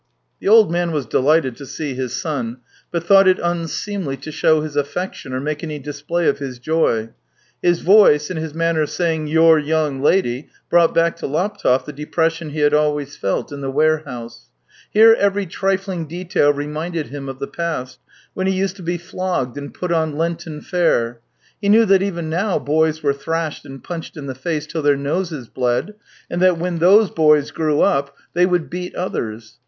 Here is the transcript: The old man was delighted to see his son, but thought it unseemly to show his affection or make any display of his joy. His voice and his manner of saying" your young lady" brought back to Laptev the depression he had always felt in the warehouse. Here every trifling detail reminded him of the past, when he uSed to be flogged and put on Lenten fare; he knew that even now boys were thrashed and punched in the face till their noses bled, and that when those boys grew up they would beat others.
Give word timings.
The 0.39 0.47
old 0.47 0.71
man 0.71 0.91
was 0.91 1.05
delighted 1.05 1.55
to 1.57 1.65
see 1.67 1.93
his 1.93 2.19
son, 2.19 2.57
but 2.89 3.03
thought 3.03 3.27
it 3.27 3.37
unseemly 3.37 4.17
to 4.17 4.31
show 4.31 4.61
his 4.61 4.75
affection 4.75 5.31
or 5.31 5.39
make 5.39 5.63
any 5.63 5.77
display 5.77 6.27
of 6.27 6.39
his 6.39 6.57
joy. 6.57 7.09
His 7.61 7.81
voice 7.81 8.31
and 8.31 8.39
his 8.39 8.55
manner 8.55 8.81
of 8.81 8.89
saying" 8.89 9.27
your 9.27 9.59
young 9.59 10.01
lady" 10.01 10.49
brought 10.71 10.95
back 10.95 11.17
to 11.17 11.27
Laptev 11.27 11.85
the 11.85 11.93
depression 11.93 12.49
he 12.49 12.61
had 12.61 12.73
always 12.73 13.15
felt 13.15 13.51
in 13.51 13.61
the 13.61 13.69
warehouse. 13.69 14.47
Here 14.89 15.15
every 15.19 15.45
trifling 15.45 16.07
detail 16.07 16.51
reminded 16.51 17.09
him 17.09 17.29
of 17.29 17.37
the 17.37 17.45
past, 17.45 17.99
when 18.33 18.47
he 18.47 18.59
uSed 18.59 18.73
to 18.77 18.81
be 18.81 18.97
flogged 18.97 19.55
and 19.55 19.71
put 19.71 19.91
on 19.91 20.17
Lenten 20.17 20.61
fare; 20.61 21.19
he 21.61 21.69
knew 21.69 21.85
that 21.85 22.01
even 22.01 22.27
now 22.27 22.57
boys 22.57 23.03
were 23.03 23.13
thrashed 23.13 23.65
and 23.67 23.83
punched 23.83 24.17
in 24.17 24.25
the 24.25 24.33
face 24.33 24.65
till 24.65 24.81
their 24.81 24.97
noses 24.97 25.47
bled, 25.47 25.93
and 26.27 26.41
that 26.41 26.57
when 26.57 26.79
those 26.79 27.11
boys 27.11 27.51
grew 27.51 27.81
up 27.83 28.15
they 28.33 28.47
would 28.47 28.67
beat 28.67 28.95
others. 28.95 29.59